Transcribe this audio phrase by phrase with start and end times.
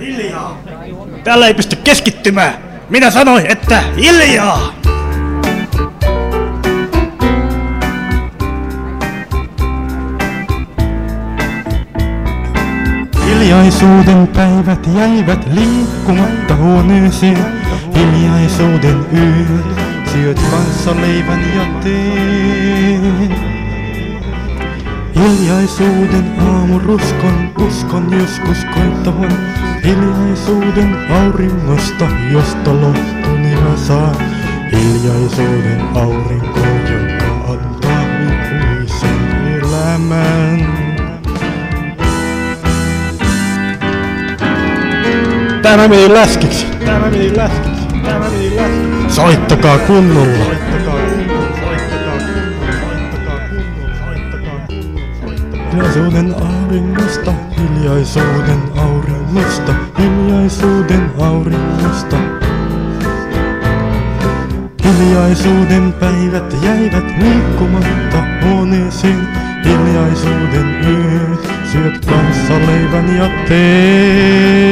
[0.00, 0.62] Hiljaa!
[1.24, 2.54] Täällä ei pysty keskittymään!
[2.88, 4.72] Minä sanoin, että hiljaa!
[13.26, 17.46] Hiljaisuuden päivät jäivät liikkumatta huoneeseen.
[17.94, 19.80] Hiljaisuuden yöt
[20.12, 23.34] syöt kanssa leivän ja teen.
[25.16, 29.59] Hiljaisuuden aamuruskon uskon joskus koittavan.
[29.84, 34.16] Hiljaisuuden auringosta, josta lohtuni mä saan.
[34.72, 40.66] Hiljaisuuden aurinko, joka antaa ikuisen elämän.
[45.62, 46.66] Tämä meni läskiksi.
[46.84, 47.86] Tämä meni läskiksi.
[48.04, 49.14] Tämä meni läskiksi.
[49.14, 50.49] Soittakaa kunnolla.
[55.72, 62.16] Hiljaisuuden auringosta, hiljaisuuden auringosta, hiljaisuuden auringosta.
[64.84, 69.28] Hiljaisuuden päivät jäivät liikkumatta huoneeseen.
[69.64, 74.69] Hiljaisuuden yöt syöt kanssa leivän ja teen.